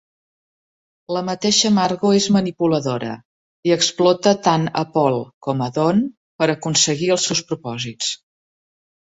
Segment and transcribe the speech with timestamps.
[1.17, 3.11] La mateixa Margo és manipuladora
[3.71, 6.03] i explota tant a Paul com a Don
[6.43, 8.11] per aconseguir els seus propòsits.